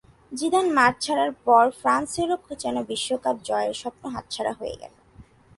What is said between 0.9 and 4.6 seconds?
ছাড়ার পর ফ্রান্সেরও যেন বিশ্বকাপ জয়ের স্বপ্ন হাতছাড়া